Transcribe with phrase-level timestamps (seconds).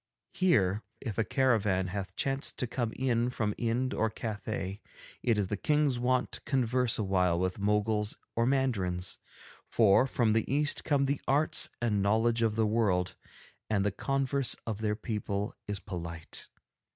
[0.33, 4.81] Here, if a caravan hath chanced to have come in from Ind or from Cathay,
[5.21, 9.19] it is the King's wont to converse awhile with Moguls or Mandarins,
[9.67, 13.15] for from the East come the arts and knowledge of the world,
[13.69, 16.47] and the converse of their people is polite.